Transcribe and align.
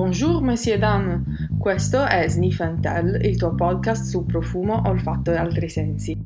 Bonjour, 0.00 0.40
messieurs 0.40 0.80
dames. 0.80 1.20
Questo 1.58 2.02
è 2.02 2.26
Sniff 2.26 2.58
and 2.60 2.80
Tell, 2.80 3.22
il 3.22 3.36
tuo 3.36 3.54
podcast 3.54 4.08
su 4.08 4.24
profumo, 4.24 4.80
olfatto 4.86 5.30
e 5.30 5.36
altri 5.36 5.68
sensi. 5.68 6.18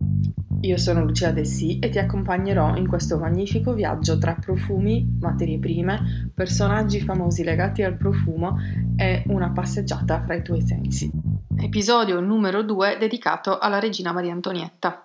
Io 0.61 0.77
sono 0.77 1.03
Lucia 1.03 1.33
Dessì 1.33 1.81
e 1.81 1.89
ti 1.89 1.99
accompagnerò 1.99 2.77
in 2.77 2.87
questo 2.87 3.19
magnifico 3.19 3.75
viaggio 3.75 4.17
tra 4.17 4.37
profumi, 4.37 5.19
materie 5.19 5.59
prime, 5.59 6.31
personaggi 6.33 7.01
famosi 7.01 7.43
legati 7.43 7.83
al 7.83 7.97
profumo 7.97 8.59
e 8.95 9.25
una 9.27 9.51
passeggiata 9.51 10.23
fra 10.23 10.37
i 10.37 10.43
tuoi 10.43 10.61
sensi. 10.61 11.11
Episodio 11.59 12.21
numero 12.21 12.63
2 12.63 12.97
dedicato 12.97 13.59
alla 13.59 13.81
regina 13.81 14.13
Maria 14.13 14.35
Antonietta. 14.35 15.05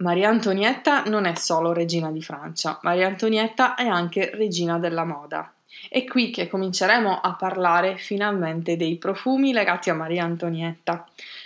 Maria 0.00 0.28
Antonietta 0.28 1.02
non 1.06 1.24
è 1.24 1.34
solo 1.34 1.72
regina 1.72 2.12
di 2.12 2.22
Francia, 2.22 2.78
Maria 2.82 3.08
Antonietta 3.08 3.74
è 3.74 3.88
anche 3.88 4.30
regina 4.32 4.78
della 4.78 5.04
moda. 5.04 5.52
È 5.88 6.04
qui 6.04 6.30
che 6.30 6.46
cominceremo 6.46 7.20
a 7.20 7.34
parlare 7.34 7.96
finalmente 7.96 8.76
dei 8.76 8.96
profumi 8.96 9.52
legati 9.52 9.90
a 9.90 9.94
Maria 9.94 10.22
Antonietta. 10.22 11.04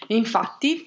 Infatti, 0.09 0.87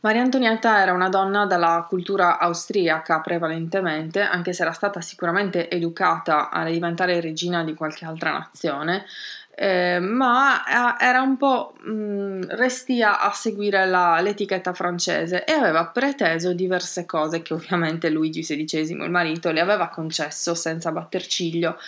Maria 0.00 0.22
Antonietta 0.22 0.82
era 0.82 0.92
una 0.92 1.08
donna 1.08 1.46
dalla 1.46 1.86
cultura 1.88 2.38
austriaca 2.40 3.20
prevalentemente, 3.20 4.20
anche 4.20 4.52
se 4.52 4.62
era 4.62 4.72
stata 4.72 5.00
sicuramente 5.00 5.70
educata 5.70 6.50
a 6.50 6.64
diventare 6.64 7.20
regina 7.20 7.62
di 7.62 7.74
qualche 7.74 8.04
altra 8.04 8.32
nazione, 8.32 9.04
eh, 9.56 10.00
ma 10.00 10.96
eh, 10.98 11.04
era 11.04 11.22
un 11.22 11.36
po' 11.36 11.74
mh, 11.80 11.92
mm, 11.92 12.42
restia 12.48 13.20
a 13.20 13.30
seguire 13.32 13.86
la, 13.86 14.20
l'etichetta 14.20 14.72
francese 14.72 15.44
e 15.44 15.52
aveva 15.52 15.86
preteso 15.86 16.52
diverse 16.52 17.06
cose 17.06 17.42
che 17.42 17.54
ovviamente 17.54 18.10
Luigi 18.10 18.42
XVI, 18.42 18.90
il 18.90 19.10
marito, 19.10 19.52
le 19.52 19.60
aveva 19.60 19.88
concesso 19.88 20.54
senza 20.54 20.90
batter 20.90 21.24
ciglio. 21.26 21.78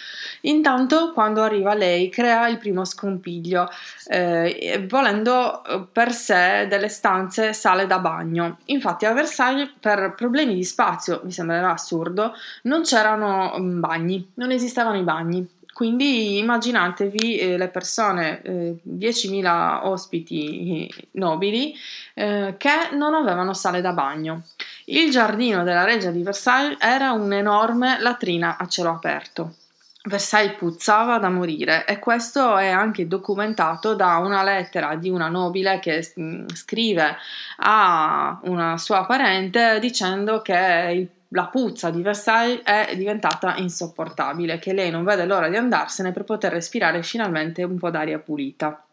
Intanto, 0.43 1.13
quando 1.13 1.43
arriva 1.43 1.75
lei, 1.75 2.09
crea 2.09 2.47
il 2.49 2.59
primo 2.59 2.85
scompiglio, 2.85 3.69
eh, 4.07 4.87
volendo 4.89 5.65
eh, 5.65 5.85
per 5.91 6.13
sé 6.13 6.67
delle 6.69 6.89
stanze 6.89 7.53
sale 7.53 7.87
da 7.87 7.99
bagno. 7.99 8.59
Infatti, 8.67 9.07
a 9.07 9.13
Versailles, 9.13 9.73
per 9.81 10.15
problemi 10.17 10.55
di 10.55 10.65
spazio, 10.65 11.21
mi 11.25 11.33
sembrerà 11.33 11.73
assurdo, 11.73 12.35
non 12.63 12.83
c'erano 12.83 13.57
mm, 13.59 13.81
bagni, 13.81 14.31
non 14.35 14.53
esistevano 14.53 14.99
i 14.99 15.03
bagni. 15.03 15.47
Quindi 15.77 16.39
immaginatevi 16.39 17.37
eh, 17.37 17.59
le 17.59 17.69
persone, 17.69 18.41
eh, 18.41 18.77
10.000 18.83 19.81
ospiti 19.83 20.91
nobili 21.11 21.75
eh, 22.15 22.55
che 22.57 22.89
non 22.93 23.13
avevano 23.13 23.53
sale 23.53 23.83
da 23.83 23.93
bagno. 23.93 24.45
Il 24.87 25.11
giardino 25.11 25.65
della 25.65 25.85
reggia 25.85 26.11
di 26.11 26.23
Versailles 26.23 26.79
era 26.81 27.13
un'enorme 27.13 28.01
latrina 28.01 28.57
a 28.57 28.67
cielo 28.69 28.89
aperto. 28.89 29.57
Versailles 30.05 30.57
puzzava 30.57 31.19
da 31.19 31.29
morire 31.29 31.85
e 31.85 31.99
questo 31.99 32.57
è 32.57 32.69
anche 32.69 33.07
documentato 33.07 33.95
da 33.95 34.17
una 34.17 34.43
lettera 34.43 34.95
di 34.95 35.11
una 35.11 35.29
nobile 35.29 35.79
che 35.81 36.11
mm, 36.19 36.47
scrive 36.55 37.19
a 37.59 38.41
una 38.45 38.79
sua 38.79 39.05
parente 39.05 39.79
dicendo 39.79 40.41
che 40.41 40.91
il 40.95 41.16
la 41.31 41.47
puzza 41.47 41.91
di 41.91 42.03
Versailles 42.03 42.63
è 42.63 42.95
diventata 42.97 43.57
insopportabile, 43.57 44.59
che 44.59 44.73
lei 44.73 44.91
non 44.91 45.05
vede 45.05 45.25
l'ora 45.25 45.49
di 45.49 45.57
andarsene 45.57 46.13
per 46.13 46.25
poter 46.25 46.53
respirare 46.53 47.03
finalmente 47.03 47.63
un 47.63 47.79
po' 47.79 47.91
d'aria 47.91 48.19
pulita. 48.19 48.85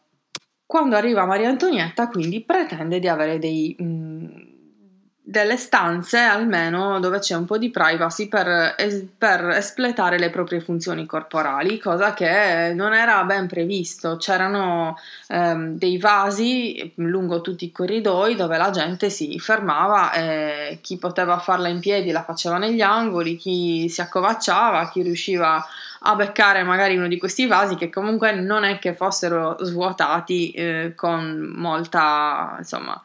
Quando 0.65 0.95
arriva 0.95 1.25
Maria 1.25 1.49
Antonietta, 1.49 2.07
quindi 2.07 2.41
pretende 2.41 2.99
di 2.99 3.07
avere 3.07 3.37
dei, 3.37 3.75
mh, 3.77 3.85
mm, 3.85 4.52
delle 5.25 5.55
stanze 5.55 6.17
almeno 6.17 6.99
dove 6.99 7.19
c'è 7.19 7.33
un 7.33 7.45
po' 7.45 7.57
di 7.57 7.71
privacy 7.71 8.27
per, 8.27 8.75
es- 8.77 9.05
per, 9.17 9.47
espletare 9.51 10.19
le 10.19 10.29
proprie 10.29 10.59
funzioni 10.59 11.05
corporali, 11.05 11.79
cosa 11.79 12.13
che 12.13 12.73
non 12.75 12.93
era 12.93 13.23
ben 13.23 13.47
previsto. 13.47 14.17
C'erano 14.17 14.97
ehm, 15.29 15.77
dei 15.77 15.97
vasi 15.97 16.91
lungo 16.95 17.39
tutti 17.39 17.63
i 17.63 17.71
corridoi 17.71 18.35
dove 18.35 18.57
la 18.57 18.69
gente 18.69 19.09
si 19.09 19.39
fermava 19.39 20.11
e 20.11 20.79
chi 20.81 20.97
poteva 20.97 21.39
farla 21.39 21.69
in 21.69 21.79
piedi 21.79 22.11
la 22.11 22.23
faceva 22.23 22.57
negli 22.57 22.81
angoli, 22.81 23.37
chi 23.37 23.87
si 23.87 24.01
accovacciava, 24.01 24.89
chi 24.89 25.03
riusciva 25.03 25.65
a 26.05 26.15
beccare 26.15 26.63
magari 26.63 26.97
uno 26.97 27.07
di 27.07 27.17
questi 27.17 27.47
vasi 27.47 27.75
che 27.75 27.89
comunque 27.89 28.33
non 28.33 28.65
è 28.65 28.77
che 28.77 28.93
fossero 28.93 29.55
svuotati 29.61 30.51
eh, 30.51 30.93
con 30.97 31.53
molta 31.55 32.55
insomma 32.57 33.01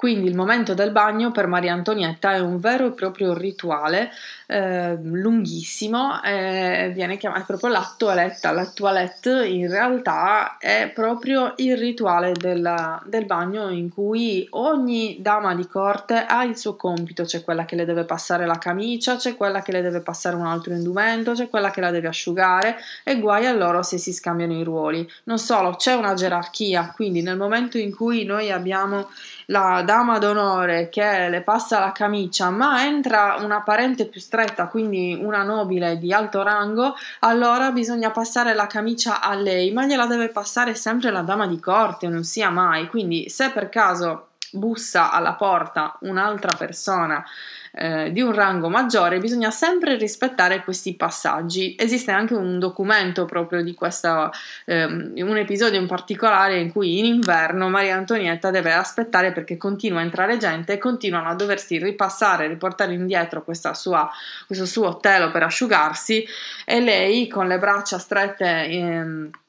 quindi 0.00 0.28
il 0.28 0.34
momento 0.34 0.72
del 0.72 0.92
bagno 0.92 1.30
per 1.30 1.46
Maria 1.46 1.74
Antonietta 1.74 2.32
è 2.32 2.38
un 2.38 2.58
vero 2.58 2.86
e 2.86 2.92
proprio 2.92 3.34
rituale 3.34 4.10
eh, 4.50 4.98
lunghissimo, 5.00 6.20
eh, 6.24 6.90
viene 6.92 7.16
chiamato 7.16 7.44
proprio 7.46 7.70
la 7.70 7.94
toilette. 7.96 8.50
La 8.50 8.66
toilette 8.66 9.46
in 9.46 9.70
realtà 9.70 10.56
è 10.58 10.90
proprio 10.92 11.52
il 11.58 11.76
rituale 11.76 12.32
della, 12.32 13.00
del 13.06 13.26
bagno 13.26 13.68
in 13.68 13.90
cui 13.90 14.48
ogni 14.50 15.18
dama 15.20 15.54
di 15.54 15.68
corte 15.68 16.24
ha 16.26 16.42
il 16.42 16.58
suo 16.58 16.74
compito, 16.74 17.22
c'è 17.22 17.44
quella 17.44 17.64
che 17.64 17.76
le 17.76 17.84
deve 17.84 18.04
passare 18.04 18.44
la 18.44 18.58
camicia, 18.58 19.14
c'è 19.14 19.36
quella 19.36 19.62
che 19.62 19.70
le 19.70 19.82
deve 19.82 20.00
passare 20.00 20.34
un 20.34 20.46
altro 20.46 20.72
indumento, 20.72 21.32
c'è 21.32 21.48
quella 21.48 21.70
che 21.70 21.80
la 21.80 21.92
deve 21.92 22.08
asciugare 22.08 22.76
e 23.04 23.20
guai 23.20 23.46
a 23.46 23.52
loro 23.52 23.84
se 23.84 23.98
si 23.98 24.12
scambiano 24.12 24.54
i 24.54 24.64
ruoli. 24.64 25.08
Non 25.24 25.38
solo, 25.38 25.76
c'è 25.76 25.94
una 25.94 26.14
gerarchia, 26.14 26.92
quindi 26.92 27.22
nel 27.22 27.36
momento 27.36 27.78
in 27.78 27.94
cui 27.94 28.24
noi 28.24 28.50
abbiamo 28.50 29.10
la 29.46 29.82
dama 29.84 30.18
d'onore 30.18 30.88
che 30.88 31.28
le 31.28 31.42
passa 31.42 31.78
la 31.78 31.92
camicia, 31.92 32.50
ma 32.50 32.84
entra 32.84 33.36
una 33.40 33.62
parente 33.62 34.06
più 34.06 34.20
stretta, 34.40 34.68
quindi 34.68 35.18
una 35.20 35.42
nobile 35.42 35.98
di 35.98 36.12
alto 36.12 36.42
rango, 36.42 36.94
allora 37.20 37.70
bisogna 37.72 38.10
passare 38.10 38.54
la 38.54 38.66
camicia 38.66 39.20
a 39.20 39.34
lei, 39.34 39.72
ma 39.72 39.84
gliela 39.84 40.06
deve 40.06 40.28
passare 40.28 40.74
sempre 40.74 41.10
la 41.10 41.22
dama 41.22 41.46
di 41.46 41.60
corte, 41.60 42.08
non 42.08 42.24
sia 42.24 42.50
mai. 42.50 42.88
Quindi 42.88 43.28
se 43.28 43.50
per 43.50 43.68
caso 43.68 44.29
bussa 44.52 45.10
alla 45.10 45.34
porta 45.34 45.96
un'altra 46.00 46.56
persona 46.56 47.24
eh, 47.72 48.10
di 48.10 48.20
un 48.20 48.32
rango 48.32 48.68
maggiore, 48.68 49.18
bisogna 49.18 49.50
sempre 49.50 49.96
rispettare 49.96 50.64
questi 50.64 50.94
passaggi. 50.94 51.76
Esiste 51.78 52.10
anche 52.10 52.34
un 52.34 52.58
documento 52.58 53.24
proprio 53.26 53.62
di 53.62 53.74
questo, 53.74 54.30
ehm, 54.64 55.12
un 55.16 55.36
episodio 55.36 55.78
in 55.78 55.86
particolare 55.86 56.58
in 56.58 56.72
cui 56.72 56.98
in 56.98 57.04
inverno 57.04 57.68
Maria 57.68 57.96
Antonietta 57.96 58.50
deve 58.50 58.72
aspettare 58.72 59.32
perché 59.32 59.56
continua 59.56 60.00
a 60.00 60.02
entrare 60.02 60.36
gente 60.36 60.72
e 60.72 60.78
continuano 60.78 61.28
a 61.28 61.34
doversi 61.34 61.78
ripassare, 61.78 62.48
riportare 62.48 62.92
indietro 62.92 63.44
sua, 63.72 64.10
questo 64.46 64.66
suo 64.66 64.96
telo 64.96 65.30
per 65.30 65.44
asciugarsi 65.44 66.26
e 66.64 66.80
lei 66.80 67.28
con 67.28 67.46
le 67.46 67.58
braccia 67.58 67.98
strette. 67.98 68.64
Ehm, 68.64 69.30
eh, 69.30 69.39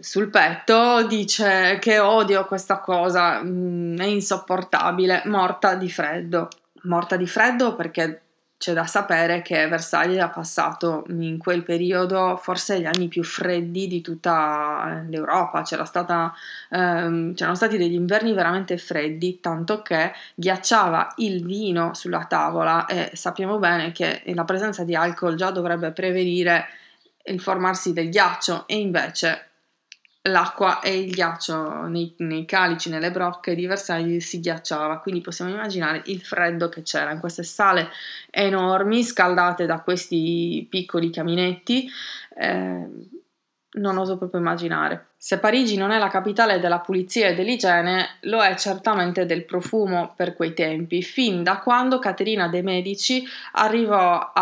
sul 0.00 0.28
petto 0.30 1.06
dice 1.06 1.78
che 1.80 1.98
odio 1.98 2.44
questa 2.46 2.80
cosa, 2.80 3.42
mm, 3.42 3.98
è 3.98 4.04
insopportabile, 4.04 5.22
morta 5.26 5.74
di 5.74 5.90
freddo. 5.90 6.48
Morta 6.82 7.16
di 7.16 7.26
freddo 7.26 7.74
perché 7.74 8.20
c'è 8.56 8.72
da 8.72 8.86
sapere 8.86 9.42
che 9.42 9.66
Versailles 9.68 10.22
ha 10.22 10.28
passato 10.28 11.04
in 11.08 11.38
quel 11.38 11.62
periodo 11.62 12.36
forse 12.36 12.80
gli 12.80 12.86
anni 12.86 13.08
più 13.08 13.22
freddi 13.22 13.86
di 13.86 14.00
tutta 14.00 15.04
l'Europa, 15.08 15.64
stata, 15.64 16.32
ehm, 16.70 17.34
c'erano 17.34 17.56
stati 17.56 17.76
degli 17.76 17.94
inverni 17.94 18.32
veramente 18.32 18.78
freddi, 18.78 19.40
tanto 19.40 19.82
che 19.82 20.12
ghiacciava 20.34 21.14
il 21.16 21.44
vino 21.44 21.94
sulla 21.94 22.24
tavola 22.24 22.86
e 22.86 23.10
sappiamo 23.14 23.58
bene 23.58 23.92
che 23.92 24.22
la 24.34 24.44
presenza 24.44 24.84
di 24.84 24.94
alcol 24.94 25.34
già 25.34 25.50
dovrebbe 25.50 25.90
prevenire 25.90 26.66
il 27.24 27.40
formarsi 27.40 27.92
del 27.92 28.08
ghiaccio 28.10 28.66
e 28.66 28.76
invece 28.76 29.48
l'acqua 30.26 30.80
e 30.80 30.98
il 30.98 31.10
ghiaccio 31.10 31.86
nei, 31.86 32.14
nei, 32.18 32.46
calici, 32.46 32.88
nelle 32.88 33.10
brocche 33.10 33.54
di 33.54 33.66
Versailles 33.66 34.26
si 34.26 34.40
ghiacciava, 34.40 34.98
quindi 34.98 35.20
possiamo 35.20 35.50
immaginare 35.50 36.02
il 36.06 36.20
freddo 36.22 36.68
che 36.68 36.82
c'era 36.82 37.10
in 37.10 37.20
queste 37.20 37.42
sale 37.42 37.90
enormi 38.30 39.02
scaldate 39.02 39.66
da 39.66 39.80
questi 39.80 40.66
piccoli 40.70 41.10
caminetti. 41.10 41.88
Eh, 42.36 42.88
non 43.74 43.98
oso 43.98 44.16
proprio 44.16 44.40
immaginare. 44.40 45.06
Se 45.24 45.38
Parigi 45.38 45.78
non 45.78 45.90
è 45.90 45.96
la 45.96 46.08
capitale 46.08 46.60
della 46.60 46.80
pulizia 46.80 47.28
e 47.28 47.34
dell'igiene, 47.34 48.18
lo 48.22 48.42
è 48.42 48.54
certamente 48.56 49.24
del 49.24 49.46
profumo 49.46 50.12
per 50.14 50.34
quei 50.34 50.52
tempi, 50.52 51.02
fin 51.02 51.42
da 51.42 51.60
quando 51.60 51.98
Caterina 51.98 52.46
de' 52.46 52.60
Medici 52.60 53.26
arrivò 53.52 54.32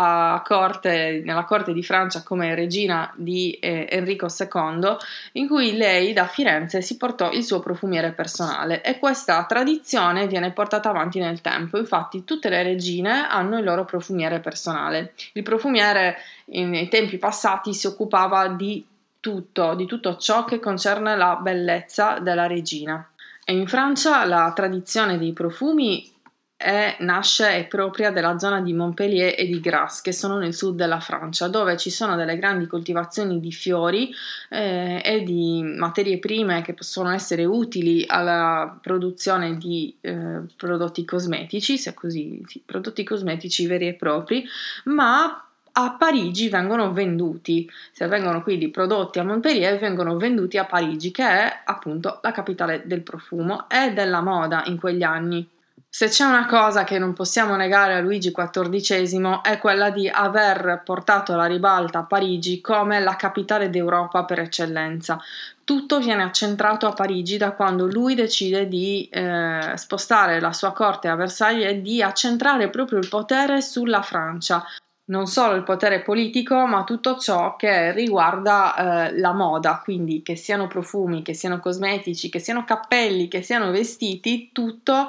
corte, 0.43 1.21
nella 1.23 1.45
corte 1.45 1.71
di 1.71 1.83
Francia 1.83 2.21
come 2.21 2.53
regina 2.53 3.13
di 3.15 3.51
eh, 3.61 3.87
Enrico 3.89 4.27
II, 4.27 4.97
in 5.33 5.47
cui 5.47 5.77
lei 5.77 6.11
da 6.11 6.25
Firenze 6.25 6.81
si 6.81 6.97
portò 6.97 7.31
il 7.31 7.45
suo 7.45 7.61
profumiere 7.61 8.11
personale 8.11 8.83
e 8.83 8.99
questa 8.99 9.45
tradizione 9.45 10.27
viene 10.27 10.51
portata 10.51 10.89
avanti 10.89 11.19
nel 11.19 11.39
tempo. 11.39 11.77
Infatti 11.77 12.25
tutte 12.25 12.49
le 12.49 12.61
regine 12.61 13.25
hanno 13.29 13.57
il 13.57 13.63
loro 13.63 13.85
profumiere 13.85 14.41
personale. 14.41 15.13
Il 15.31 15.43
profumiere 15.43 16.17
nei 16.47 16.89
tempi 16.89 17.17
passati 17.17 17.73
si 17.73 17.87
occupava 17.87 18.49
di 18.49 18.85
tutto, 19.23 19.73
di 19.73 19.85
tutto 19.85 20.17
ciò 20.17 20.43
che 20.43 20.59
concerne 20.59 21.15
la 21.15 21.37
bellezza 21.41 22.19
della 22.19 22.45
regina. 22.45 23.09
E 23.45 23.53
in 23.53 23.67
Francia 23.67 24.25
la 24.25 24.51
tradizione 24.53 25.17
dei 25.17 25.31
profumi 25.31 26.11
è, 26.57 26.97
nasce 26.99 27.55
è 27.55 27.67
propria 27.67 28.11
della 28.11 28.37
zona 28.37 28.59
di 28.59 28.73
Montpellier 28.73 29.33
e 29.37 29.45
di 29.45 29.61
Grasse, 29.61 30.01
che 30.03 30.11
sono 30.11 30.37
nel 30.37 30.53
sud 30.53 30.75
della 30.75 30.99
Francia, 30.99 31.47
dove 31.47 31.77
ci 31.77 31.89
sono 31.89 32.17
delle 32.17 32.37
grandi 32.37 32.67
coltivazioni 32.67 33.39
di 33.39 33.51
fiori 33.53 34.13
eh, 34.49 35.01
e 35.01 35.23
di 35.23 35.61
materie 35.63 36.19
prime 36.19 36.61
che 36.61 36.73
possono 36.73 37.09
essere 37.09 37.45
utili 37.45 38.03
alla 38.05 38.77
produzione 38.81 39.55
di 39.55 39.95
eh, 40.01 40.41
prodotti 40.57 41.05
cosmetici, 41.05 41.77
se 41.77 41.93
così, 41.93 42.43
sì, 42.45 42.61
prodotti 42.65 43.05
cosmetici 43.05 43.67
veri 43.67 43.87
e 43.87 43.93
propri, 43.93 44.43
ma 44.85 45.47
a 45.73 45.95
Parigi 45.97 46.49
vengono 46.49 46.91
venduti, 46.91 47.69
se 47.91 48.07
vengono 48.07 48.43
quindi 48.43 48.69
prodotti 48.69 49.19
a 49.19 49.23
Montpellier, 49.23 49.79
vengono 49.79 50.17
venduti 50.17 50.57
a 50.57 50.65
Parigi, 50.65 51.11
che 51.11 51.23
è 51.23 51.61
appunto 51.65 52.19
la 52.21 52.31
capitale 52.31 52.83
del 52.85 53.01
profumo 53.01 53.67
e 53.69 53.91
della 53.93 54.21
moda 54.21 54.63
in 54.65 54.77
quegli 54.77 55.03
anni. 55.03 55.47
Se 55.95 56.07
c'è 56.07 56.25
una 56.25 56.47
cosa 56.47 56.83
che 56.83 56.97
non 56.97 57.13
possiamo 57.13 57.55
negare 57.55 57.93
a 57.93 57.99
Luigi 57.99 58.31
XIV 58.31 59.41
è 59.41 59.59
quella 59.59 59.91
di 59.91 60.09
aver 60.09 60.81
portato 60.83 61.35
la 61.35 61.45
ribalta 61.45 61.99
a 61.99 62.03
Parigi 62.03 62.61
come 62.61 62.99
la 62.99 63.15
capitale 63.15 63.69
d'Europa 63.69 64.25
per 64.25 64.39
eccellenza. 64.39 65.21
Tutto 65.63 65.99
viene 65.99 66.23
accentrato 66.23 66.87
a 66.87 66.93
Parigi 66.93 67.37
da 67.37 67.51
quando 67.51 67.85
lui 67.85 68.15
decide 68.15 68.67
di 68.67 69.07
eh, 69.11 69.73
spostare 69.75 70.39
la 70.39 70.51
sua 70.51 70.71
corte 70.71 71.09
a 71.09 71.15
Versailles 71.15 71.69
e 71.69 71.81
di 71.81 72.01
accentrare 72.01 72.69
proprio 72.71 72.97
il 72.97 73.07
potere 73.07 73.61
sulla 73.61 74.01
Francia, 74.01 74.65
non 75.05 75.27
solo 75.27 75.55
il 75.55 75.63
potere 75.63 76.01
politico, 76.01 76.65
ma 76.65 76.83
tutto 76.83 77.17
ciò 77.17 77.55
che 77.55 77.91
riguarda 77.91 79.07
eh, 79.07 79.19
la 79.19 79.33
moda, 79.33 79.81
quindi 79.83 80.21
che 80.21 80.35
siano 80.35 80.67
profumi, 80.67 81.21
che 81.21 81.33
siano 81.33 81.59
cosmetici, 81.59 82.29
che 82.29 82.39
siano 82.39 82.63
cappelli, 82.63 83.27
che 83.27 83.41
siano 83.41 83.71
vestiti, 83.71 84.51
tutto 84.53 85.07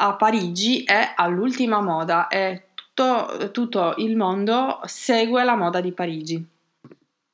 a 0.00 0.14
Parigi 0.14 0.84
è 0.84 1.12
all'ultima 1.16 1.80
moda 1.80 2.28
e 2.28 2.68
tutto, 2.74 3.50
tutto 3.50 3.94
il 3.98 4.16
mondo 4.16 4.80
segue 4.84 5.44
la 5.44 5.56
moda 5.56 5.80
di 5.80 5.92
Parigi. 5.92 6.46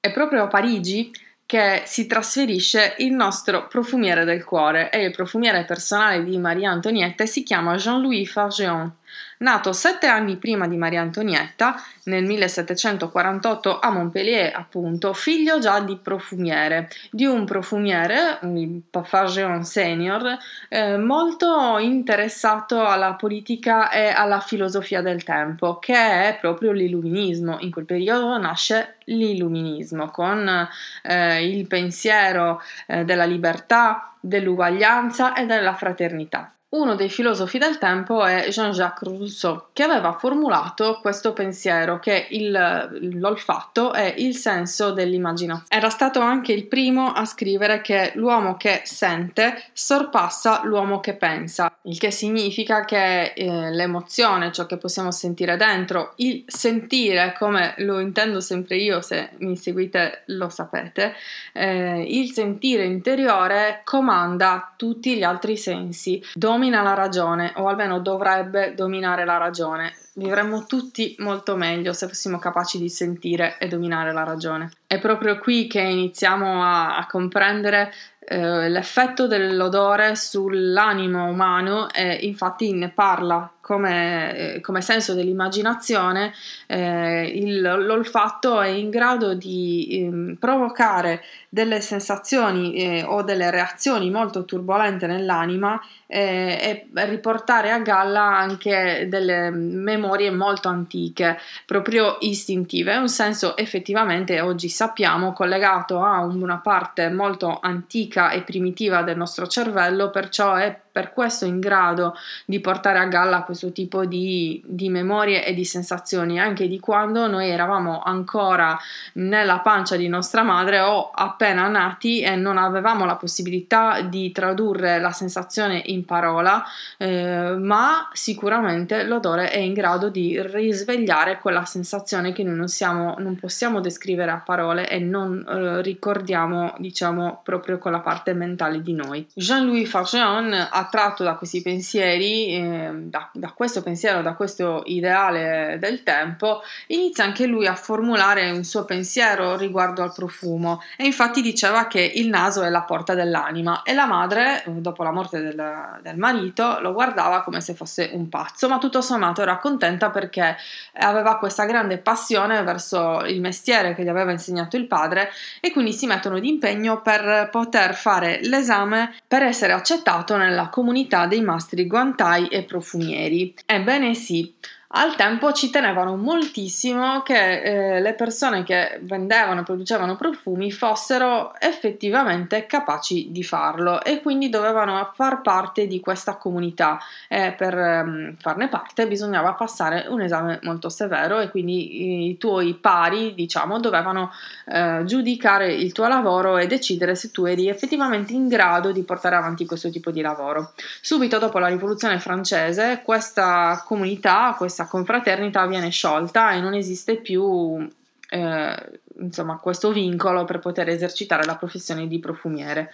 È 0.01 0.13
proprio 0.13 0.45
a 0.45 0.49
Parigi 0.49 1.13
che 1.47 1.83
si 1.85 2.07
trasferisce 2.07 2.95
il 2.99 3.13
nostro 3.13 3.67
profumiere 3.69 4.25
del 4.25 4.45
cuore 4.45 4.91
e 4.91 5.05
il 5.05 5.13
profumiere 5.13 5.65
personale 5.65 6.25
di 6.25 6.39
Maria 6.39 6.71
Antonietta 6.71 7.27
si 7.27 7.43
chiama 7.43 7.77
Jean-Louis 7.77 8.31
Fargeon. 8.31 8.91
Nato 9.39 9.73
sette 9.73 10.07
anni 10.07 10.37
prima 10.37 10.69
di 10.69 10.77
Maria 10.77 11.01
Antonietta, 11.01 11.75
nel 12.05 12.25
1748 12.25 13.79
a 13.81 13.91
Montpellier, 13.91 14.55
appunto, 14.55 15.13
figlio 15.13 15.59
già 15.59 15.81
di 15.81 15.97
profumiere, 15.97 16.89
di 17.11 17.25
un 17.25 17.45
profumiere, 17.45 18.39
il 18.43 18.83
Fargeon 19.03 19.65
Senior, 19.65 20.39
eh, 20.69 20.97
molto 20.97 21.79
interessato 21.79 22.85
alla 22.87 23.15
politica 23.15 23.91
e 23.91 24.09
alla 24.09 24.41
filosofia 24.41 25.03
del 25.03 25.25
tempo, 25.25 25.79
che 25.79 25.95
è 25.95 26.39
proprio 26.41 26.73
l'illuminismo. 26.73 27.59
In 27.61 27.71
quel 27.71 27.87
periodo 27.87 28.39
nasce 28.39 28.97
l'illuminismo 29.07 30.11
con 30.11 30.69
eh, 31.03 31.47
il 31.47 31.67
pensiero 31.67 32.63
eh, 32.87 33.05
della 33.05 33.25
libertà, 33.25 34.15
dell'uguaglianza 34.21 35.35
e 35.35 35.45
della 35.47 35.75
fraternità. 35.75 36.55
Uno 36.75 36.97
dei 36.97 37.09
filosofi 37.09 37.59
del 37.59 37.79
tempo 37.79 38.25
è 38.25 38.49
Jean-Jacques 38.49 39.09
Rousseau, 39.09 39.67
che 39.73 39.85
aveva 39.85 40.15
formulato 40.15 40.99
questo 41.01 41.33
pensiero 41.33 42.01
che 42.01 42.27
il, 42.31 43.11
l'olfatto 43.15 43.93
è 43.93 44.13
il 44.17 44.35
senso 44.35 44.91
dell'immaginazione. 44.91 45.69
Era 45.69 45.89
stato 45.89 46.19
anche 46.19 46.53
il 46.53 46.67
primo 46.67 47.13
a 47.13 47.25
scrivere 47.27 47.81
che 47.81 48.11
l'uomo 48.17 48.57
che 48.57 48.83
sente 48.85 49.67
sorpassa 49.73 50.63
l'uomo 50.65 50.99
che 50.99 51.15
pensa, 51.15 51.73
il 51.87 51.99
che 51.99 52.11
significa 52.11 52.85
che 52.85 53.33
eh, 53.35 53.71
l'emozione, 53.71 54.53
ciò 54.53 54.67
che 54.67 54.79
possiamo 54.79 55.11
sentire 55.11 55.57
dentro, 55.57 56.15
il 56.17 56.45
sentire, 56.47 57.35
come 57.39 57.75
lo 57.79 57.99
intendo 57.99 58.41
sempre 58.41 58.77
io, 58.77 59.01
se 59.03 59.31
mi 59.39 59.57
seguite 59.57 60.23
lo 60.27 60.49
sapete, 60.49 61.15
eh, 61.53 62.03
il 62.09 62.31
sentire 62.33 62.85
interiore 62.85 63.83
comanda 63.85 64.73
tutti 64.77 65.17
gli 65.17 65.23
altri 65.23 65.57
sensi, 65.57 66.23
domina 66.35 66.83
la 66.83 66.95
ragione, 66.95 67.53
o 67.57 67.69
almeno 67.69 68.01
dovrebbe 68.01 68.75
dominare 68.75 69.25
la 69.25 69.37
ragione. 69.37 69.95
Vivremmo 70.17 70.65
tutti 70.67 71.17
molto 71.19 71.57
meglio 71.57 71.93
se 71.93 72.07
fossimo 72.07 72.39
capaci 72.39 72.79
di 72.79 72.89
sentire 72.89 73.59
e 73.59 73.67
dominare 73.67 74.13
la 74.13 74.23
ragione. 74.23 74.71
È 74.87 75.01
proprio 75.01 75.39
qui 75.39 75.67
che 75.67 75.81
iniziamo 75.81 76.63
a, 76.63 76.97
a 76.97 77.07
comprendere 77.09 77.93
eh, 78.27 78.69
l'effetto 78.69 79.27
dell'odore 79.27 80.17
sull'animo 80.17 81.27
umano 81.27 81.91
e 81.91 82.15
infatti 82.23 82.73
ne 82.73 82.89
parla 82.89 83.51
come, 83.61 84.37
eh, 84.37 84.61
come 84.61 84.83
senso 84.83 85.15
dell'immaginazione 85.15 86.33
eh, 86.67 87.27
il, 87.27 87.61
l'olfatto 87.61 88.61
è 88.61 88.69
in 88.69 88.91
grado 88.91 89.35
di 89.35 89.89
eh, 89.89 90.37
provocare 90.39 91.23
delle 91.49 91.81
sensazioni 91.81 92.75
eh, 92.75 93.03
o 93.05 93.23
delle 93.23 93.51
reazioni 93.51 94.11
molto 94.11 94.45
turbolente 94.45 95.07
nell'anima 95.07 95.81
eh, 96.07 96.87
e 96.93 97.07
riportare 97.07 97.71
a 97.71 97.79
galla 97.79 98.23
anche 98.23 99.07
delle 99.09 99.51
memorie 99.51 100.31
molto 100.31 100.69
antiche, 100.69 101.39
proprio 101.65 102.19
istintive. 102.21 102.93
È 102.93 102.97
un 102.97 103.09
senso 103.09 103.57
effettivamente 103.57 104.41
oggi 104.41 104.69
sappiamo 104.69 105.33
collegato 105.33 106.03
a 106.03 106.25
una 106.25 106.59
parte 106.59 107.09
molto 107.09 107.59
antica 107.63 108.14
e 108.33 108.43
primitiva 108.43 109.03
del 109.03 109.17
nostro 109.17 109.47
cervello, 109.47 110.11
perciò 110.11 110.55
è 110.55 110.81
per 110.95 111.13
questo 111.13 111.45
in 111.45 111.59
grado 111.59 112.15
di 112.45 112.61
portare 112.61 113.01
a 113.01 113.07
galla 113.07 113.43
questo 113.43 113.73
tipo 113.73 114.05
di, 114.05 114.63
di, 114.65 114.89
memorie 114.91 115.45
e 115.45 115.53
di 115.53 115.65
sensazioni, 115.65 116.39
anche 116.39 116.69
di 116.69 116.79
quando 116.79 117.27
noi 117.27 117.51
eravamo 117.51 118.01
ancora 118.01 118.79
nella 119.15 119.59
pancia 119.59 119.97
di 119.97 120.07
nostra 120.07 120.45
madre 120.45 120.79
o 120.79 121.11
appena 121.11 121.67
nati 121.67 122.21
e 122.21 122.37
non 122.37 122.59
avevamo 122.59 123.07
la 123.07 123.17
possibilità 123.17 124.03
di 124.03 124.31
tradurre 124.31 125.01
la 125.01 125.11
sensazione 125.11 125.83
in 125.87 126.05
parola, 126.05 126.63
eh, 126.97 127.57
ma 127.59 128.09
sicuramente 128.13 129.03
l'odore 129.03 129.51
è 129.51 129.59
in 129.59 129.73
grado 129.73 130.11
di 130.11 130.41
risvegliare 130.41 131.41
quella 131.41 131.65
sensazione 131.65 132.33
che 132.33 132.45
noi 132.45 132.55
non, 132.55 132.69
siamo, 132.69 133.17
non 133.19 133.35
possiamo 133.35 133.81
descrivere 133.81 134.31
a 134.31 134.39
parole 134.39 134.89
e 134.89 135.01
non 135.01 135.45
eh, 135.45 135.83
ricordiamo, 135.83 136.73
diciamo, 136.79 137.41
proprio 137.43 137.79
con 137.79 137.91
la 137.91 137.99
parte 137.99 138.33
mentale 138.33 138.81
di 138.81 138.93
noi. 138.93 139.27
Jean-Louis 139.35 139.91
Fargeon 139.91 140.69
ha 140.71 140.83
attratto 140.85 141.25
da 141.25 141.35
questi 141.35 141.63
pensieri, 141.63 142.55
eh, 142.55 142.91
da, 142.93 143.29
da, 143.33 143.51
questo 143.53 143.83
pensiero, 143.83 144.23
da 144.23 144.35
questo 144.35 144.83
ideale 144.87 145.77
del 145.81 146.03
tempo, 146.03 146.63
inizia 146.89 147.25
anche 147.25 147.47
lui 147.47 147.67
a 147.67 147.75
formulare 147.75 148.51
un 148.51 148.65
suo 148.65 148.85
pensiero 148.85 149.57
riguardo 149.57 150.03
al 150.03 150.13
profumo. 150.15 150.83
E 150.97 151.05
infatti 151.05 151.43
diceva 151.43 151.87
che 151.87 152.01
il 152.01 152.29
naso 152.29 152.63
è 152.63 152.69
la 152.69 152.83
porta 152.83 153.15
dell'anima 153.15 153.83
e 153.83 153.95
la 153.95 154.07
madre, 154.07 154.63
dopo 154.67 155.03
la 155.03 155.13
morte 155.13 155.41
del, 155.41 155.99
del 156.03 156.17
marito, 156.17 156.79
lo 156.81 156.93
guardava 156.93 157.43
come 157.43 157.61
se 157.61 157.75
fosse 157.75 158.11
un 158.13 158.29
pazzo, 158.29 158.69
ma 158.69 158.79
tutto 158.79 159.01
sommato 159.01 159.43
era 159.43 159.59
contenta 159.59 160.11
perché 160.11 160.57
aveva 160.95 161.39
questa 161.39 161.65
grande 161.65 161.99
passione 161.99 162.63
verso 162.63 163.25
il 163.25 163.41
mestiere 163.41 163.95
che 163.95 164.03
gli 164.03 164.09
aveva 164.09 164.31
insegnato 164.31 164.77
il 164.77 164.87
padre 164.87 165.31
e 165.61 165.73
quindi 165.73 165.93
si 165.93 166.07
mettono 166.07 166.39
d'impegno 166.39 167.01
per 167.01 167.49
poter 167.51 167.95
fare 167.95 168.41
l'esame 168.43 169.15
per 169.27 169.43
essere 169.43 169.73
accettato 169.73 170.37
nella 170.37 170.69
comunità 170.75 171.29
dei 171.29 171.41
mastri 171.41 171.87
guantai 171.87 172.49
e 172.49 172.65
profumieri. 172.65 173.55
Ebbene 173.65 174.13
sì, 174.15 174.53
al 174.89 175.17
tempo 175.17 175.53
ci 175.53 175.71
tenevano 175.71 176.17
moltissimo 176.17 177.23
che 177.23 177.63
eh, 177.97 178.01
le 178.01 178.15
persone 178.15 178.63
che 178.63 179.01
vendevano 179.03 179.61
e 179.61 179.65
producevano 179.65 180.17
profumi 180.17 180.71
fossero 180.71 181.53
effettivamente 181.59 182.67
capaci 182.67 183.33
di 183.33 183.43
farlo 183.43 184.03
e 184.03 184.23
quindi 184.23 184.49
dovevano 184.49 185.11
far 185.15 185.41
parte 185.41 185.87
di 185.87 186.01
questa 186.01 186.37
comunità 186.37 186.99
e 187.29 187.53
per 187.57 187.75
um, 187.75 188.37
farne 188.39 188.69
parte 188.69 189.09
bisognava 189.09 189.55
passare 189.55 190.07
un 190.09 190.21
esame 190.21 190.61
molto 190.63 190.89
severo 190.89 191.41
e 191.41 191.51
quindi 191.51 192.29
i 192.29 192.39
tuoi 192.39 192.75
pari 192.75 193.35
diciamo 193.35 193.81
dovevano 193.81 194.31
eh, 194.67 195.03
giudicare 195.05 195.73
il 195.73 195.93
tuo 195.93 196.07
lavoro 196.07 196.57
e 196.57 196.67
decidere 196.67 197.15
se 197.15 197.31
tu 197.31 197.47
eri 197.47 197.69
effettivamente 197.69 198.33
in 198.33 198.49
grado 198.49 198.93
di 198.93 199.03
portare 199.03 199.37
avanti 199.37 199.67
questo 199.67 199.91
tipo 199.91 200.11
di 200.11 200.21
lavoro. 200.21 200.73
Subito 201.01 201.39
dopo 201.39 201.59
la 201.59 201.69
rivoluzione 201.69 202.19
francese 202.21 203.03
questa 203.05 203.83
comunità, 203.85 204.55
questa 204.57 204.84
questa 204.85 204.87
confraternita 204.87 205.67
viene 205.67 205.91
sciolta 205.91 206.53
e 206.53 206.61
non 206.61 206.75
esiste 206.75 207.17
più 207.17 207.89
eh, 208.29 209.01
insomma, 209.19 209.57
questo 209.59 209.93
vincolo 209.93 210.45
per 210.45 210.59
poter 210.59 210.89
esercitare 210.89 211.45
la 211.45 211.57
professione 211.57 212.07
di 212.07 212.19
profumiere. 212.19 212.93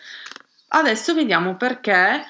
Adesso 0.69 1.15
vediamo 1.15 1.57
perché 1.57 2.25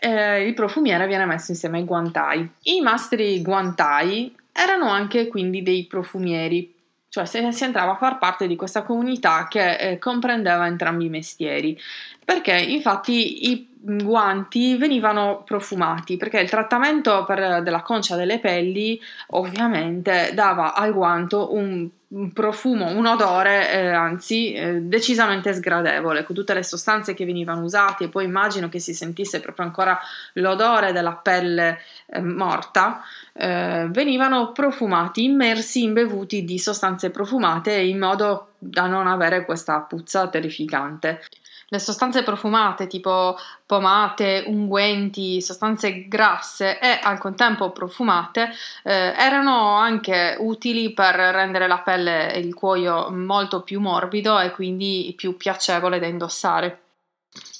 eh, 0.00 0.46
il 0.46 0.54
profumiere 0.54 1.06
viene 1.06 1.26
messo 1.26 1.50
insieme 1.50 1.78
ai 1.78 1.84
guantai. 1.84 2.48
I 2.62 2.80
mastri 2.80 3.42
guantai 3.42 4.34
erano 4.52 4.88
anche 4.88 5.26
quindi 5.28 5.62
dei 5.62 5.86
profumieri, 5.86 6.74
cioè 7.08 7.24
si 7.26 7.64
entrava 7.64 7.92
a 7.92 7.96
far 7.96 8.18
parte 8.18 8.46
di 8.46 8.56
questa 8.56 8.82
comunità 8.82 9.48
che 9.48 9.76
eh, 9.76 9.98
comprendeva 9.98 10.66
entrambi 10.66 11.06
i 11.06 11.10
mestieri, 11.10 11.78
perché 12.24 12.54
infatti 12.56 13.50
i 13.50 13.71
guanti 13.84 14.76
venivano 14.76 15.42
profumati 15.44 16.16
perché 16.16 16.38
il 16.38 16.48
trattamento 16.48 17.24
per, 17.24 17.62
della 17.62 17.82
concia 17.82 18.14
delle 18.14 18.38
pelli 18.38 19.00
ovviamente 19.30 20.30
dava 20.34 20.74
al 20.74 20.92
guanto 20.92 21.52
un 21.52 21.88
un 22.12 22.32
profumo, 22.32 22.88
un 22.88 23.06
odore, 23.06 23.72
eh, 23.72 23.88
anzi, 23.88 24.52
eh, 24.52 24.80
decisamente 24.82 25.52
sgradevole, 25.54 26.24
con 26.24 26.34
tutte 26.34 26.52
le 26.52 26.62
sostanze 26.62 27.14
che 27.14 27.24
venivano 27.24 27.62
usate, 27.62 28.04
e 28.04 28.08
poi 28.08 28.24
immagino 28.24 28.68
che 28.68 28.78
si 28.78 28.92
sentisse 28.92 29.40
proprio 29.40 29.64
ancora 29.64 29.98
l'odore 30.34 30.92
della 30.92 31.14
pelle 31.14 31.78
eh, 32.06 32.20
morta, 32.20 33.02
eh, 33.32 33.86
venivano 33.90 34.52
profumati, 34.52 35.24
immersi, 35.24 35.84
imbevuti 35.84 36.44
di 36.44 36.58
sostanze 36.58 37.10
profumate 37.10 37.72
in 37.72 37.98
modo 37.98 38.48
da 38.58 38.86
non 38.86 39.06
avere 39.06 39.44
questa 39.44 39.80
puzza 39.80 40.28
terrificante. 40.28 41.22
Le 41.72 41.78
sostanze 41.78 42.22
profumate 42.22 42.86
tipo 42.86 43.34
pomate, 43.64 44.44
unguenti, 44.46 45.40
sostanze 45.40 46.06
grasse 46.06 46.78
e 46.78 46.98
al 47.02 47.16
contempo 47.16 47.70
profumate 47.70 48.50
eh, 48.82 49.14
erano 49.16 49.76
anche 49.76 50.36
utili 50.38 50.92
per 50.92 51.14
rendere 51.14 51.66
la 51.66 51.78
pelle 51.78 52.30
e 52.34 52.40
il 52.40 52.52
cuoio 52.52 53.10
molto 53.10 53.62
più 53.62 53.80
morbido 53.80 54.38
e 54.38 54.50
quindi 54.50 55.14
più 55.16 55.38
piacevole 55.38 55.98
da 55.98 56.04
indossare. 56.04 56.80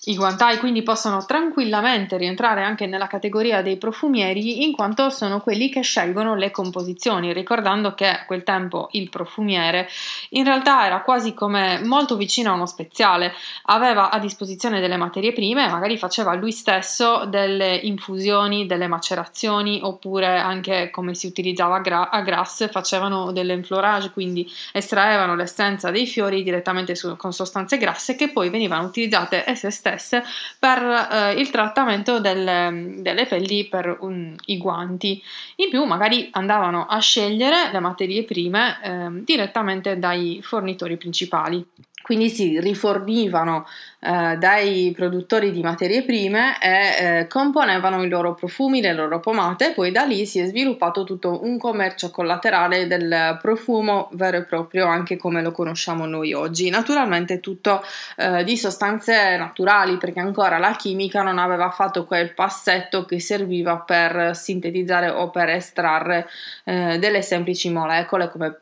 I 0.05 0.17
guantai 0.17 0.59
quindi 0.59 0.83
possono 0.83 1.25
tranquillamente 1.25 2.17
rientrare 2.17 2.65
anche 2.65 2.87
nella 2.89 3.07
categoria 3.07 3.63
dei 3.63 3.77
profumieri 3.77 4.65
in 4.65 4.73
quanto 4.73 5.11
sono 5.11 5.41
quelli 5.41 5.69
che 5.69 5.83
scelgono 5.83 6.35
le 6.35 6.51
composizioni, 6.51 7.33
ricordando 7.33 7.95
che 7.95 8.09
a 8.09 8.25
quel 8.25 8.43
tempo 8.43 8.89
il 8.93 9.09
profumiere 9.09 9.89
in 10.31 10.43
realtà 10.43 10.87
era 10.87 11.03
quasi 11.03 11.35
come 11.35 11.81
molto 11.85 12.17
vicino 12.17 12.51
a 12.51 12.55
uno 12.55 12.67
speziale, 12.67 13.33
aveva 13.67 14.11
a 14.11 14.19
disposizione 14.19 14.81
delle 14.81 14.97
materie 14.97 15.33
prime, 15.33 15.69
magari 15.69 15.97
faceva 15.97 16.35
lui 16.35 16.51
stesso 16.51 17.25
delle 17.27 17.77
infusioni, 17.77 18.67
delle 18.67 18.89
macerazioni 18.89 19.79
oppure 19.85 20.37
anche 20.37 20.91
come 20.91 21.15
si 21.15 21.29
utilizzava 21.29 21.81
a 22.11 22.21
Grasse 22.23 22.67
facevano 22.67 23.31
dell'enflorage, 23.31 24.11
quindi 24.11 24.51
estraevano 24.73 25.37
l'essenza 25.37 25.93
dei 25.93 26.09
fiori 26.09 26.43
direttamente 26.43 26.97
su, 26.97 27.15
con 27.15 27.33
sostanze 27.33 27.79
grasse 27.79 28.17
che 28.17 28.31
poi 28.31 28.51
venivano 28.51 28.89
utilizzate 28.89 29.49
esse 29.49 29.71
stesse 29.71 29.91
stesse 29.99 30.23
per 30.59 30.79
eh, 30.83 31.33
il 31.41 31.51
trattamento 31.51 32.21
delle, 32.21 32.95
delle 32.99 33.27
pelli 33.27 33.67
per 33.69 33.99
un, 34.01 34.35
i 34.47 34.59
guanti. 34.59 35.23
In 35.57 35.71
più 35.71 35.85
magari 35.85 36.29
andavano 36.33 36.87
a 36.87 36.99
scegliere 36.99 37.71
le 37.73 37.81
materie 37.81 38.25
prime 38.25 38.79
eh, 38.83 39.25
direttamente 39.25 39.99
dai 39.99 40.41
fornitori 40.43 40.97
principali 40.97 41.65
quindi 42.03 42.29
si 42.29 42.61
rifornivano 42.61 43.67
eh, 44.01 44.37
dai 44.37 44.93
produttori 44.97 45.53
di 45.53 45.63
materie 45.63 46.03
prime 46.03 46.59
e 46.61 47.21
eh, 47.21 47.27
componevano 47.29 48.03
i 48.03 48.09
loro 48.09 48.35
profumi, 48.35 48.81
le 48.81 48.93
loro 48.93 49.21
pomate 49.21 49.73
poi 49.73 49.93
da 49.93 50.03
lì 50.03 50.27
si 50.27 50.41
è 50.41 50.47
sviluppato 50.47 51.05
tutto 51.05 51.45
un 51.45 51.57
commercio 51.57 52.11
collaterale 52.11 52.89
del 52.89 53.39
profumo 53.41 54.09
vero 54.15 54.39
e 54.39 54.43
proprio 54.43 54.87
anche 54.87 55.17
come 55.17 55.41
lo 55.41 55.53
conosciamo 55.53 56.05
noi 56.07 56.33
oggi. 56.33 56.69
Naturalmente 56.69 57.39
tutto 57.39 57.83
eh, 58.17 58.43
di 58.43 58.57
sostanze 58.57 59.37
naturali 59.37 59.97
perché 59.99 60.19
ancora 60.19 60.59
la 60.59 60.75
chimica 60.75 61.23
non 61.23 61.39
aveva 61.39 61.71
fatto 61.71 62.05
quel 62.05 62.35
passetto 62.35 63.05
che 63.05 63.21
serviva 63.21 63.77
per 63.79 64.35
sintetizzare 64.35 65.09
o 65.11 65.31
per 65.31 65.49
estrarre 65.51 66.29
eh, 66.65 66.99
delle 66.99 67.23
semplici 67.23 67.71
molecole 67.71 68.29
come 68.29 68.59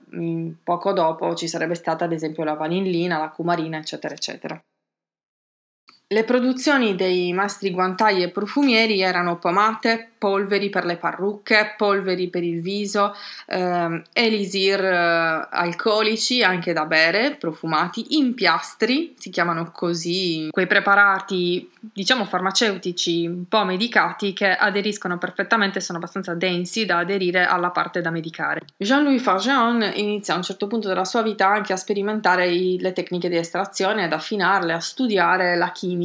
poco 0.62 0.92
dopo 0.92 1.34
ci 1.34 1.48
sarebbe 1.48 1.74
stata 1.74 2.04
ad 2.04 2.12
esempio 2.12 2.44
la 2.44 2.54
vanillina, 2.54 3.18
la 3.18 3.30
cumarina 3.30 3.78
eccetera 3.78 4.14
eccetera. 4.14 4.62
Le 6.12 6.24
produzioni 6.24 6.96
dei 6.96 7.32
mastri 7.32 7.70
guantai 7.70 8.24
e 8.24 8.30
profumieri 8.30 9.00
erano 9.00 9.38
pomate, 9.38 10.08
polveri 10.18 10.68
per 10.68 10.84
le 10.84 10.96
parrucche, 10.96 11.74
polveri 11.76 12.28
per 12.28 12.42
il 12.42 12.60
viso, 12.60 13.14
ehm, 13.46 14.02
elisir 14.12 14.84
eh, 14.84 15.48
alcolici 15.48 16.42
anche 16.42 16.72
da 16.72 16.84
bere, 16.84 17.36
profumati, 17.36 18.16
impiastri, 18.16 19.14
si 19.16 19.30
chiamano 19.30 19.70
così, 19.70 20.48
quei 20.50 20.66
preparati 20.66 21.70
diciamo 21.80 22.24
farmaceutici 22.24 23.26
un 23.26 23.46
po' 23.48 23.64
medicati 23.64 24.32
che 24.32 24.50
aderiscono 24.50 25.16
perfettamente, 25.16 25.80
sono 25.80 25.98
abbastanza 25.98 26.34
densi 26.34 26.86
da 26.86 26.98
aderire 26.98 27.46
alla 27.46 27.70
parte 27.70 28.00
da 28.00 28.10
medicare. 28.10 28.62
Jean-Louis 28.76 29.22
Fargeon 29.22 29.92
inizia 29.94 30.34
a 30.34 30.38
un 30.38 30.42
certo 30.42 30.66
punto 30.66 30.88
della 30.88 31.04
sua 31.04 31.22
vita 31.22 31.46
anche 31.46 31.72
a 31.72 31.76
sperimentare 31.76 32.48
i, 32.48 32.80
le 32.80 32.92
tecniche 32.92 33.28
di 33.28 33.36
estrazione, 33.36 34.02
ad 34.02 34.12
affinarle, 34.12 34.72
a 34.72 34.80
studiare 34.80 35.56
la 35.56 35.70
chimica 35.70 35.98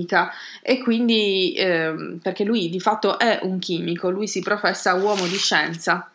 e 0.62 0.82
quindi 0.82 1.54
eh, 1.54 2.18
perché 2.22 2.44
lui 2.44 2.70
di 2.70 2.80
fatto 2.80 3.18
è 3.18 3.40
un 3.44 3.60
chimico 3.60 4.10
lui 4.10 4.28
si 4.28 4.42
professa 4.42 4.94
uomo 4.96 5.26
di 5.26 5.38
scienza. 5.38 6.10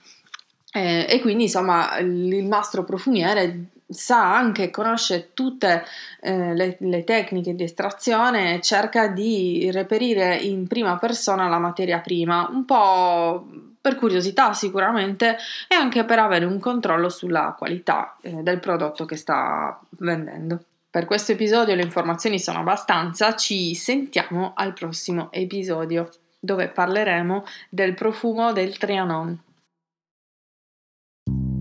Eh, 0.73 1.07
e 1.09 1.21
quindi 1.21 1.45
insomma 1.45 1.99
il 1.99 2.45
mastro 2.45 2.85
profumiere 2.85 3.71
sa 3.89 4.37
anche, 4.37 4.71
conosce 4.71 5.31
tutte 5.35 5.85
eh, 6.21 6.55
le, 6.55 6.77
le, 6.79 7.05
tecniche 7.05 7.55
di 7.55 7.65
estrazione 7.65 8.55
e 8.55 8.61
cerca 8.61 9.09
di 9.09 9.69
reperire 9.73 10.37
in 10.37 10.67
prima 10.69 10.97
persona 10.97 11.49
la 11.49 11.59
materia 11.59 11.99
prima, 11.99 12.49
un 12.49 12.65
po' 12.65 13.47
per 13.81 13.97
curiosità 13.97 14.53
sicuramente 14.53 15.37
e 15.67 15.75
anche 15.75 16.05
per 16.05 16.19
avere 16.19 16.45
un 16.45 16.61
controllo 16.61 17.09
sulla 17.09 17.55
qualità 17.59 18.17
eh, 18.21 18.31
del 18.43 18.61
prodotto 18.61 19.05
che 19.05 19.17
sta 19.17 19.79
vendendo. 19.99 20.61
Per 20.93 21.05
questo 21.05 21.31
episodio 21.31 21.77
le 21.77 21.85
informazioni 21.85 22.41
sono 22.41 22.59
abbastanza, 22.59 23.37
ci 23.37 23.77
sentiamo 23.77 24.55
al 24.57 24.73
prossimo 24.73 25.31
episodio 25.31 26.11
dove 26.41 26.69
parleremo 26.69 27.45
del 27.69 27.95
profumo 27.95 28.53
del 28.53 28.77
Trianon. 28.77 29.41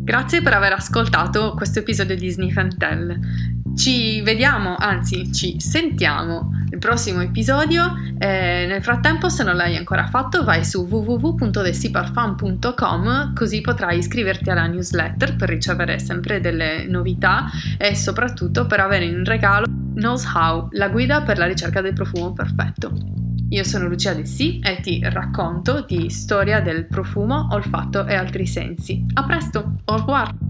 Grazie 0.09 0.41
per 0.41 0.53
aver 0.53 0.73
ascoltato 0.73 1.53
questo 1.53 1.77
episodio 1.77 2.15
di 2.15 2.27
Sniff 2.27 2.57
and 2.57 2.75
Tell. 2.77 3.19
Ci 3.79 4.21
vediamo, 4.23 4.75
anzi 4.77 5.31
ci 5.31 5.61
sentiamo 5.61 6.51
nel 6.69 6.79
prossimo 6.79 7.21
episodio. 7.21 7.93
Eh, 8.17 8.65
nel 8.67 8.83
frattempo, 8.83 9.29
se 9.29 9.45
non 9.45 9.55
l'hai 9.55 9.77
ancora 9.77 10.05
fatto, 10.07 10.43
vai 10.43 10.65
su 10.65 10.85
www.desiparfum.com 10.85 13.33
così 13.33 13.61
potrai 13.61 13.99
iscriverti 13.99 14.49
alla 14.49 14.67
newsletter 14.67 15.37
per 15.37 15.47
ricevere 15.47 15.97
sempre 15.97 16.41
delle 16.41 16.87
novità 16.89 17.49
e 17.77 17.95
soprattutto 17.95 18.65
per 18.65 18.81
avere 18.81 19.05
in 19.05 19.23
regalo 19.23 19.65
Knows 19.95 20.25
How, 20.25 20.67
la 20.71 20.89
guida 20.89 21.21
per 21.21 21.37
la 21.37 21.45
ricerca 21.45 21.79
del 21.79 21.93
profumo 21.93 22.33
perfetto. 22.33 22.91
Io 23.47 23.63
sono 23.63 23.87
Lucia 23.87 24.13
Dessi 24.13 24.59
e 24.59 24.81
ti 24.81 24.99
racconto 25.01 25.85
di 25.87 26.09
storia 26.09 26.59
del 26.59 26.85
profumo, 26.85 27.47
olfatto 27.51 28.05
e 28.05 28.13
altri 28.13 28.45
sensi. 28.45 29.05
A 29.13 29.23
presto, 29.23 29.75
au 29.85 29.99
revoir! 29.99 30.48